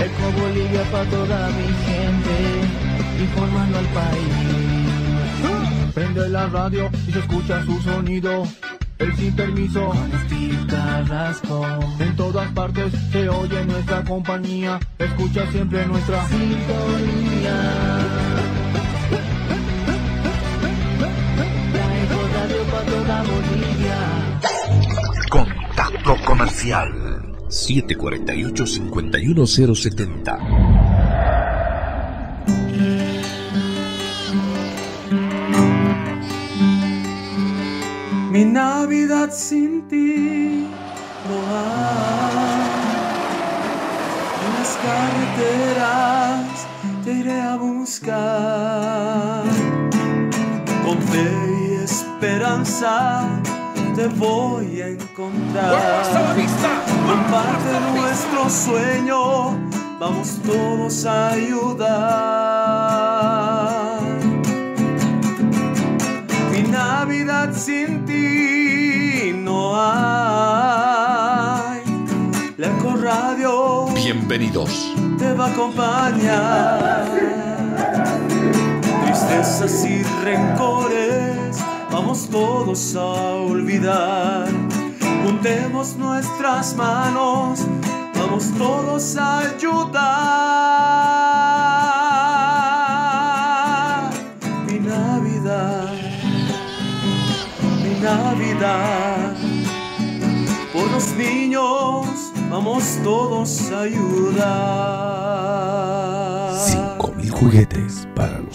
[0.06, 2.34] Eco Bolivia para toda mi gente,
[3.22, 4.34] informando al país.
[5.94, 8.44] Prende la radio y se escucha su sonido.
[8.98, 11.64] El sin permiso, con Steve Carrasco.
[11.98, 14.80] En todas partes se oye nuestra compañía.
[14.98, 17.54] Escucha siempre nuestra sintonía.
[26.64, 30.38] Comercial 748-51070.
[38.30, 40.66] Mi Navidad sin ti
[41.28, 42.34] no hay.
[44.42, 46.66] En las carreteras
[47.04, 49.44] te iré a buscar.
[50.84, 51.30] Con fe
[51.68, 53.40] y esperanza
[53.94, 56.02] te voy a encontrar.
[57.06, 59.56] Comparte nuestro sueño,
[60.00, 61.84] vamos todos a ayudar.
[66.50, 69.94] Mi Navidad sin ti no hay.
[72.56, 74.94] La Eco Radio Bienvenidos.
[75.18, 77.04] te va a acompañar.
[79.04, 81.33] Tristezas y rencores,
[81.94, 84.48] vamos todos a olvidar.
[85.24, 87.60] Juntemos nuestras manos,
[88.16, 90.02] vamos todos a ayudar.
[94.66, 95.92] Mi Navidad,
[97.82, 99.36] mi Navidad,
[100.72, 104.74] por los niños, vamos todos a ayudar.
[106.58, 108.53] 5000 juguetes para los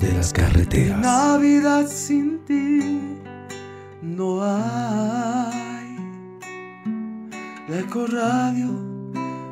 [0.00, 1.00] de las carreteras.
[1.00, 3.00] Navidad sin ti
[4.02, 5.96] no hay.
[7.68, 8.68] La Eco Radio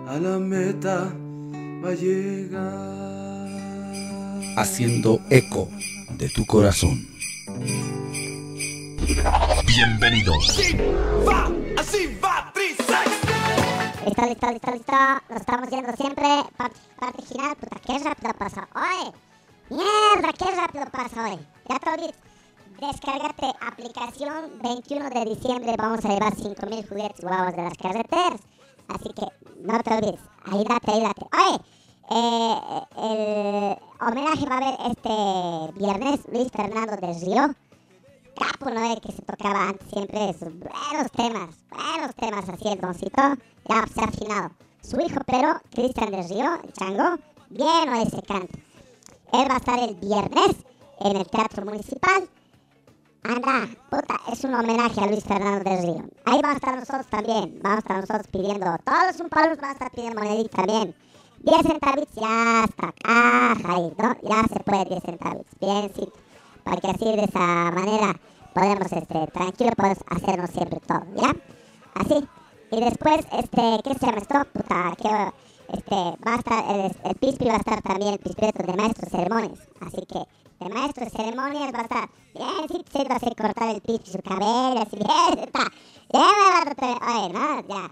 [0.09, 1.13] a la meta
[1.85, 3.47] va a llegar.
[4.57, 5.69] Haciendo eco
[6.17, 7.07] de tu corazón.
[9.67, 10.59] Bienvenidos.
[11.29, 12.53] Va, así va.
[14.07, 14.97] Listo, listo, listo, listo.
[15.29, 16.25] Nos estamos yendo siempre.
[16.57, 17.57] Parte, parte final.
[17.57, 19.13] Puta, qué rápido pasa hoy.
[19.69, 21.39] Mierda, qué rápido pasa hoy.
[21.69, 22.15] Ya te olvides.
[22.81, 25.75] descárgate aplicación 21 de diciembre.
[25.77, 28.41] Vamos a llevar 5000 juguetes guavos de las carreteras.
[28.87, 29.27] Así que
[29.63, 30.21] no te olvides.
[30.45, 31.27] Ahí date, ahí date.
[31.37, 31.61] Oye,
[32.11, 32.61] eh,
[32.97, 37.55] el homenaje va a haber este viernes Luis Fernando del Río.
[38.37, 38.93] Capo, ¿no?
[38.93, 43.23] El que se tocaba antes siempre esos buenos temas, buenos temas así el doncito.
[43.69, 44.51] Ya se ha afinado.
[44.81, 47.17] Su hijo, pero Cristian del Río, el chango,
[47.51, 48.66] bien o ese canto.
[49.33, 50.57] Él va a estar el viernes
[51.01, 52.29] en el Teatro Municipal.
[53.23, 56.05] Anda, puta, es un homenaje a Luis Fernando del Río.
[56.27, 57.59] Ahí vamos a estar nosotros también.
[57.61, 60.95] Vamos a estar nosotros pidiendo, todos los palos van a estar pidiendo moneditas también.
[61.41, 64.17] 10 centavitos ya está, caja ahí, ¿no?
[64.23, 66.13] Ya se puede 10 centavitos, biencito.
[66.65, 68.19] Para que así de esa manera
[68.55, 71.37] podemos, este, tranquilo, podemos hacernos siempre todo, ¿ya?
[71.95, 72.27] Así.
[72.73, 74.45] Y después, este, ¿qué se llama esto?
[74.53, 75.33] Puta, que,
[75.69, 79.11] este, va a estar, el, el Pispi va a estar también, el Pispieto de maestros
[79.11, 79.59] de ceremonias.
[79.81, 80.21] Así que,
[80.65, 84.11] de maestro de ceremonias va a estar, bien, sí, se va a cortar el Pispi
[84.11, 85.73] su cabello, así, bien, está,
[86.13, 87.91] ya va a oye, no, ya.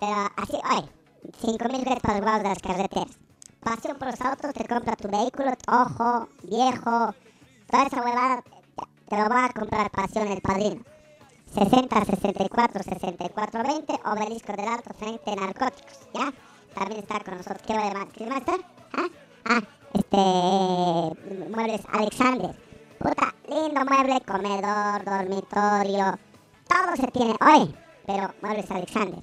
[0.00, 0.88] Pero así, oye,
[1.40, 3.18] 5 mil para los guavos de las carreteras.
[3.60, 7.14] Pasión por los autos, te compra tu vehículo, ojo, viejo,
[7.70, 8.42] toda esa huevada,
[9.08, 10.82] te lo va a comprar Pasión el Padrino.
[11.54, 16.32] 60 64 64 20 Obelisco del Alto frente a narcóticos, ¿ya?
[16.74, 17.62] también está con nosotros.
[17.66, 17.92] ¿Qué más?
[18.16, 18.42] ¿Qué más
[19.44, 19.60] ¿Ah?
[19.94, 20.16] este.
[21.50, 22.54] Muebles Alexander.
[22.98, 26.18] Puta, lindo mueble, comedor, dormitorio.
[26.68, 27.74] Todo se tiene hoy,
[28.06, 29.18] pero Muebles Alexander.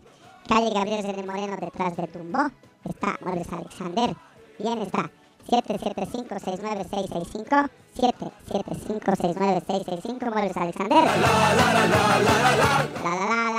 [0.48, 2.50] Calle Gabriel de Moreno detrás de Tumbó.
[2.84, 4.16] Está Muebles Alexander.
[4.60, 5.10] Bien está.
[5.50, 11.04] 775-69665 775-69665 Muebles Alexander.
[11.06, 12.20] la, la, la, la, la.
[12.20, 13.59] la, la, la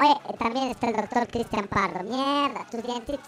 [0.00, 2.04] Oye, también está el doctor Cristian Pardo.
[2.04, 3.26] Mierda, tus dientitos.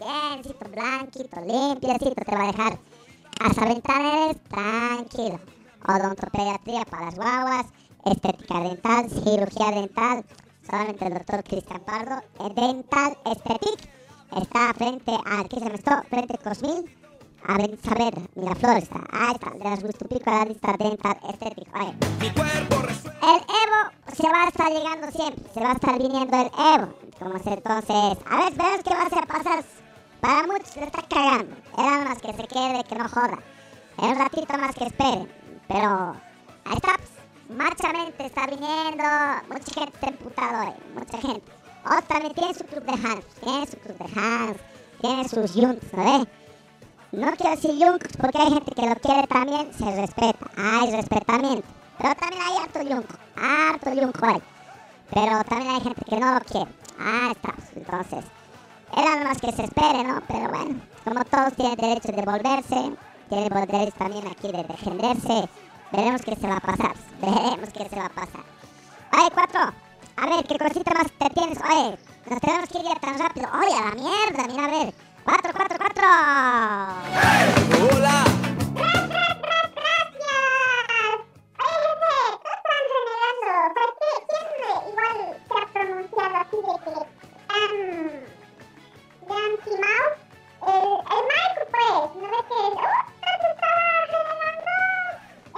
[0.00, 2.24] Biencito, blanquito, limpiecito.
[2.24, 2.78] Te va a dejar.
[3.38, 5.40] Casa Ventaneres, tranquilo.
[5.86, 7.66] Odontopediatría para las guaguas.
[8.04, 10.24] Estética dental, cirugía dental.
[10.68, 12.16] Solamente el doctor Cristian Pardo.
[12.40, 13.90] eh, Dental Aesthetic.
[14.36, 16.02] Está frente al, ¿qué se me está?
[16.02, 16.97] Frente Cosmil.
[17.46, 19.00] A ver, saber, Miraflores está.
[19.10, 21.68] Ahí está, de las Gustupico a la lista Dental Aesthetic.
[21.74, 21.94] Oye.
[23.22, 25.44] El Evo se va a estar llegando siempre.
[25.54, 26.94] Se va a estar viniendo el Evo.
[27.18, 28.18] Como se entonces.
[28.26, 29.64] A ver, verás qué va a pasar.
[30.20, 31.56] Para muchos le está cagando.
[31.76, 33.38] Era más que se quede, que no joda.
[33.98, 35.28] Es un ratito más que esperen.
[35.68, 36.16] Pero
[36.64, 36.96] ahí está.
[36.96, 37.10] pues,
[37.56, 39.04] Marchamente está viniendo.
[39.48, 40.74] Mucha gente está emputadora.
[40.94, 41.52] Mucha gente.
[41.84, 43.24] Otros también tienen su club de Hans.
[43.42, 44.56] Tienen su club de Hans.
[45.00, 46.28] Tienen sus yunks, ¿no ves?
[47.10, 49.72] No quiero decir yunks porque hay gente que lo quiere también.
[49.72, 50.50] Se respeta.
[50.56, 51.66] Hay respetamiento.
[51.98, 53.14] Pero también hay harto yunco.
[53.36, 54.42] Harto yunco hay.
[55.14, 56.70] Pero también hay gente que no lo quiere.
[56.98, 57.54] Ah, está.
[57.74, 58.24] Entonces,
[58.94, 60.20] eran más que se espere, ¿no?
[60.28, 62.92] Pero bueno, como todos tienen derecho de volverse,
[63.30, 65.48] tienen derecho también aquí de defenderse,
[65.90, 66.94] veremos qué se va a pasar.
[67.20, 68.44] Veremos qué se va a pasar.
[69.12, 69.60] Oye, cuatro,
[70.16, 71.58] a ver, ¿qué cosita más te tienes?
[71.58, 71.98] Oye,
[72.28, 73.48] nos tenemos que ir ya tan rápido.
[73.54, 74.94] Oye, a la mierda, mira, a ver.
[75.28, 76.08] 444.
[77.12, 77.52] ¡Hey!
[77.92, 78.24] ¡Hola!
[78.72, 79.36] Gracias,
[79.76, 80.32] gracias.
[81.68, 81.92] Oye,
[83.76, 86.94] ¿Por qué siempre igual se ha pronunciado así de que...
[87.58, 88.08] Um,
[89.28, 90.18] Nancy Mouse?
[90.66, 90.88] El,
[91.72, 92.56] pues, ¿no ves que...
[92.56, 93.04] ¡Uh!
[93.28, 94.72] Estaba renegando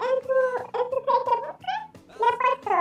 [0.03, 0.39] en su,
[0.79, 1.55] en su Facebook.
[1.61, 1.83] ¿eh?
[2.19, 2.75] Le he puesto...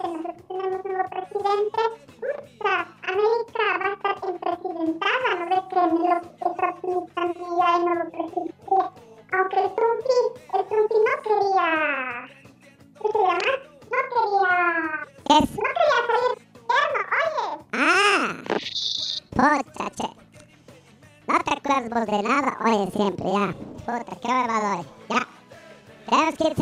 [0.00, 1.80] que nosotros tengamos un nuevo presidente,
[2.20, 8.04] Usta, América va a estar impresidentada, no ves que los esos también ya hay nuevo
[8.10, 8.76] presidente,
[9.32, 10.18] aunque el Trumpi,
[10.54, 11.68] el Trumpi no quería,
[13.00, 13.52] ¿qué se llama?
[13.90, 14.54] No quería,
[15.38, 15.50] es...
[15.50, 17.48] no quería salir del gobierno, oye.
[17.72, 18.28] Ah,
[19.30, 20.08] puta, che.
[21.26, 23.54] No te acuerdas de nada, oye, siempre, ya.
[23.84, 24.99] Puta, qué barbado.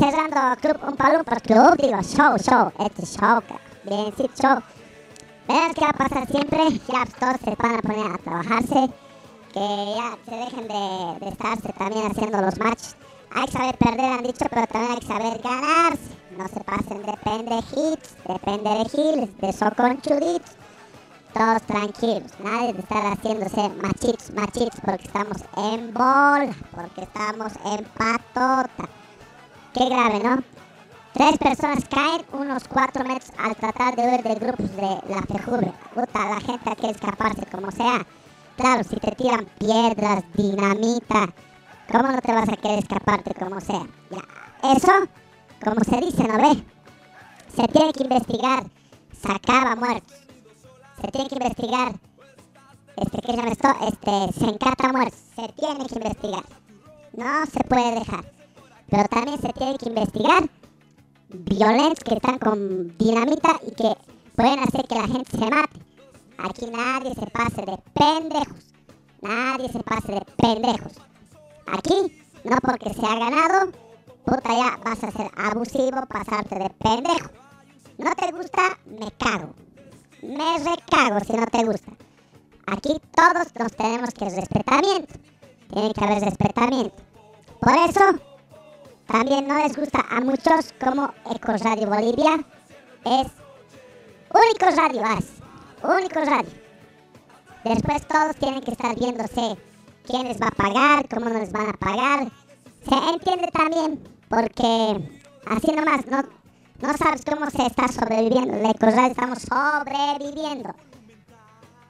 [0.09, 2.73] Que cerrando Club Un Palumpa Club, digo, show, show.
[2.79, 3.43] Este es show,
[3.85, 4.59] bien, sí, show.
[5.47, 8.91] Verás qué va a pasar siempre, ya todos se van a poner a trabajarse,
[9.53, 12.97] que ya se dejen de, de estarse también haciendo los matches.
[13.35, 16.17] Hay que saber perder, han dicho, pero también hay que saber ganarse.
[16.39, 20.53] No se pasen de pendejitos, de pendejiles, de soconchuditos.
[21.35, 27.85] Todos tranquilos, nadie de estar haciéndose machitos, machitos, porque estamos en bola, porque estamos en
[27.85, 28.89] patota.
[29.79, 30.43] Qué grave, ¿no?
[31.13, 35.73] Tres personas caen unos cuatro metros al tratar de huir de grupos de la fejubre.
[35.95, 38.05] Puta, la gente quiere escaparse como sea.
[38.57, 41.33] Claro, si te tiran piedras, dinamita,
[41.93, 43.87] ¿cómo no te vas a querer escaparte como sea?
[44.65, 44.93] Eso,
[45.65, 46.65] como se dice, ¿no ve?
[47.55, 48.65] Se tiene que investigar,
[49.23, 50.13] sacaba muertos.
[51.01, 51.93] Se tiene que investigar,
[52.97, 53.69] este, ¿qué llama esto?
[53.87, 55.21] Este, se encata muertos.
[55.37, 56.45] Se tiene que investigar.
[57.13, 58.38] No se puede dejar.
[58.91, 60.49] Pero también se tiene que investigar
[61.29, 63.95] violentos que están con dinamita y que
[64.35, 65.79] pueden hacer que la gente se mate.
[66.39, 68.65] Aquí nadie se pase de pendejos.
[69.21, 70.93] Nadie se pase de pendejos.
[71.67, 73.73] Aquí, no porque se ha ganado,
[74.25, 77.31] puta ya vas a ser abusivo, pasarte de pendejo.
[77.99, 79.55] No te gusta, me cago.
[80.23, 81.93] Me recago si no te gusta.
[82.67, 85.15] Aquí todos nos tenemos que respetamiento.
[85.73, 86.97] Tiene que haber respetamiento.
[87.61, 88.01] Por eso,
[89.09, 92.45] también no les gusta a muchos como Eco Radio Bolivia.
[93.07, 93.27] Es
[94.35, 95.27] único radio, es
[95.83, 96.51] único radio.
[97.65, 99.57] Después todos tienen que estar viéndose
[100.05, 102.31] quién les va a pagar, cómo no les van a pagar.
[102.87, 103.99] Se entiende también
[104.29, 106.23] porque así nomás no,
[106.83, 108.59] no sabes cómo se está sobreviviendo.
[108.59, 110.75] En Eco Radio estamos sobreviviendo.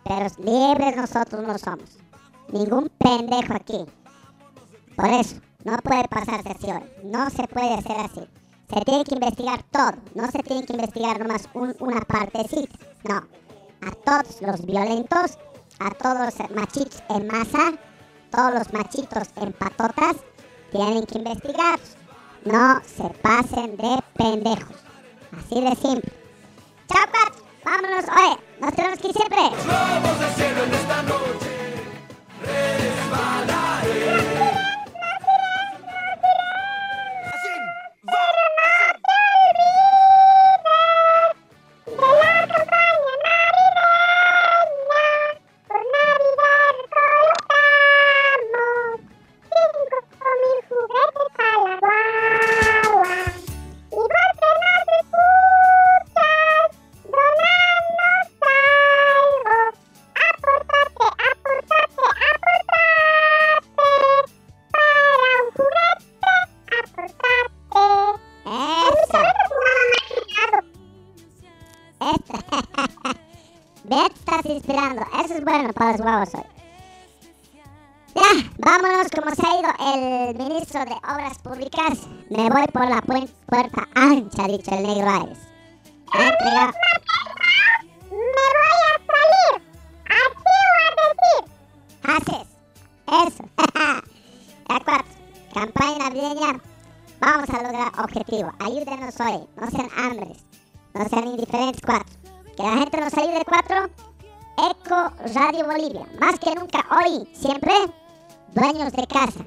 [0.05, 1.99] Pero libres nosotros no somos.
[2.53, 3.85] Ningún pendejo aquí.
[4.97, 6.85] Por eso, no puede pasarse así hoy.
[7.05, 8.21] No se puede hacer así.
[8.73, 9.93] Se tiene que investigar todo.
[10.15, 12.77] No se tiene que investigar nomás un- una partecita.
[13.05, 13.17] No.
[13.81, 15.39] A todos los violentos,
[15.79, 17.73] a todos los machitos en masa,
[18.31, 20.17] todos los machitos en patotas,
[20.71, 21.79] tienen que investigar.
[22.45, 24.77] No se pasen de pendejos.
[25.39, 26.13] Así de simple.
[26.89, 27.45] Chao, cuatro.
[27.65, 28.05] Vámonos.
[28.05, 29.39] Oye, nos tenemos que ir siempre.
[29.39, 31.49] Globos del cielo en esta noche
[75.93, 76.45] los huevos hoy.
[78.15, 81.99] Ya, vámonos como se ha ido el ministro de Obras Públicas.
[82.31, 85.39] Me voy por la puen- puerta ancha, ha dicho el negro Ares.
[86.15, 86.73] Me voy a
[89.07, 89.63] salir.
[90.09, 91.43] Así voy a decir.
[92.03, 92.49] Haces.
[93.27, 93.45] Eso.
[94.69, 95.07] ya cuatro.
[95.55, 96.61] Campaña navideña.
[97.21, 98.53] Vamos a lograr objetivo.
[98.61, 99.47] Ayúdenos hoy.
[99.57, 100.39] No sean hambres.
[100.95, 102.15] No sean indiferentes cuatro.
[102.57, 103.91] Que la gente nos ayude cuatro.
[104.59, 106.05] Eco Radio Bolivia.
[106.21, 107.29] Más que nunca hoy.
[107.33, 107.73] Siempre.
[108.53, 109.45] Dueños de casa.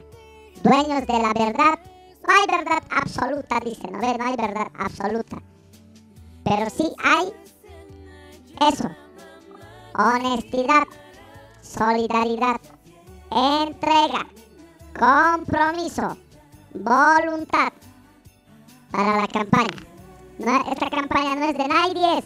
[0.64, 1.80] Dueños de la verdad.
[2.26, 3.92] No hay verdad absoluta, dicen.
[3.92, 5.42] No, no hay verdad absoluta.
[6.46, 7.34] Pero sí hay
[8.72, 8.90] eso.
[9.96, 10.84] Honestidad.
[11.62, 12.62] Solidaridad.
[13.32, 14.26] Entrega.
[14.98, 16.16] Compromiso.
[16.74, 17.74] Voluntad.
[18.92, 20.72] Para la campaña.
[20.72, 22.24] Esta campaña no es de nadie.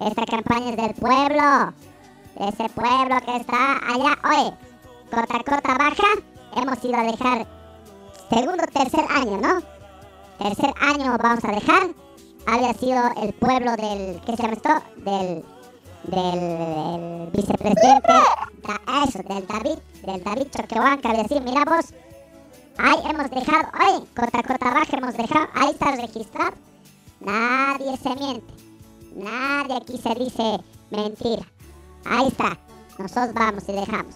[0.00, 1.72] Esta campaña es del pueblo.
[2.40, 4.16] De ese pueblo que está allá.
[4.24, 4.52] Oye,
[5.10, 6.08] Cota Cota Baja.
[6.56, 7.46] Hemos ido a dejar
[8.30, 9.60] segundo, tercer año, ¿no?
[10.38, 11.88] Tercer año vamos a dejar.
[12.46, 14.20] Había sido el pueblo del.
[14.24, 14.70] ¿Qué se llama esto?
[14.96, 15.44] Del.
[16.04, 18.08] Del vicepresidente.
[18.08, 19.78] Da- eso, del David.
[20.06, 21.10] Del David Choquehuanca.
[21.10, 21.92] Había sido, mira vos.
[22.78, 23.68] Ahí hemos dejado.
[23.86, 25.46] Oye, Cota Cota Baja hemos dejado.
[25.54, 26.54] Ahí está registrado.
[27.20, 28.54] Nadie se miente.
[29.14, 30.60] Nadie aquí se dice
[30.90, 31.44] mentira.
[32.04, 32.58] Ahí está.
[32.98, 34.14] Nosotros vamos y dejamos.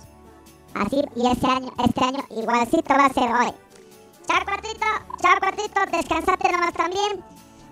[0.74, 3.53] Así, y este año, este año igualcito va a ser hoy.
[4.26, 4.87] Chao, cuatrito.
[5.20, 5.80] Chao, cuatrito.
[5.93, 7.24] Descansate nomás también.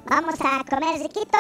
[0.07, 1.39] Vamos a comer riquito.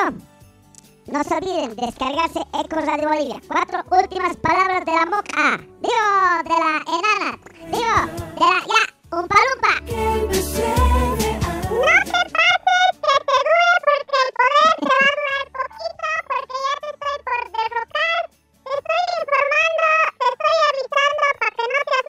[1.06, 3.40] No se olviden descargarse Eco Radio Bolivia.
[3.48, 5.58] Cuatro últimas palabras de la moca.
[5.80, 7.38] Digo, de la enana.
[7.72, 7.94] Digo,
[8.34, 9.72] de la ya, un palumpa.
[11.70, 16.72] No te pases, te pegúe porque el poder te va a durar poquito porque ya
[16.80, 18.31] te estoy por derrocar
[18.76, 19.86] estoy informando,
[20.18, 22.01] te estoy avisando para que no te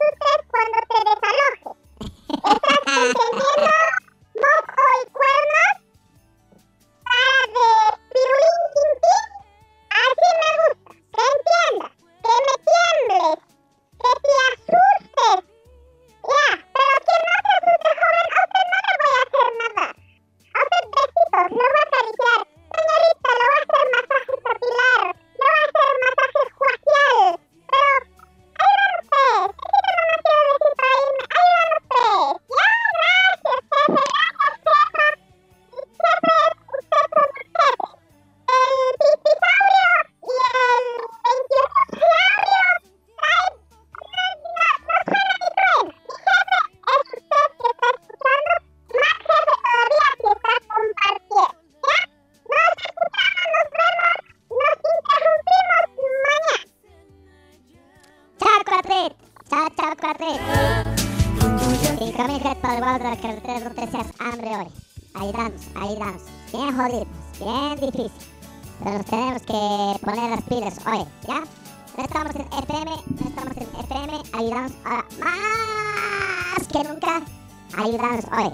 [78.36, 78.52] Oye,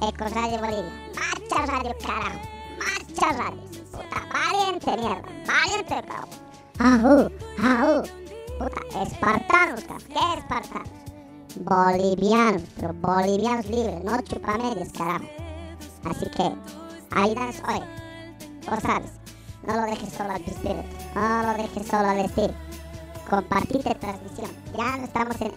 [0.00, 2.38] Ecoradio Bolivia, marcha radio, carajo,
[2.78, 6.30] marcha radio, puta, valiente mierda, valiente cabrón.
[6.78, 8.02] Ajú, ajú,
[8.60, 10.88] puta, espartanos, cabrón, ¿qué espartanos?
[11.56, 15.26] Bolivianos, pero bolivianos libres, no chupamedias, carajo.
[16.04, 16.54] Así que,
[17.10, 17.84] ahí das, oye,
[18.70, 19.10] vos sabes,
[19.66, 20.84] no lo dejes solo al espíritu,
[21.16, 22.54] no lo dejes solo al estilo.
[23.28, 25.52] Compartite transmisión, ya no estamos en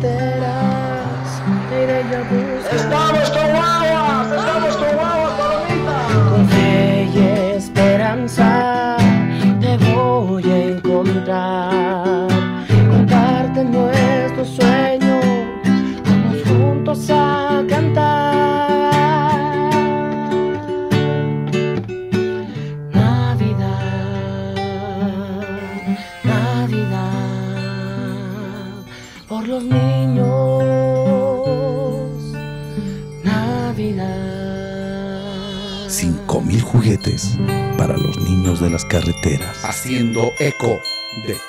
[0.00, 0.29] there.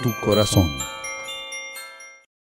[0.02, 0.81] tu corazón.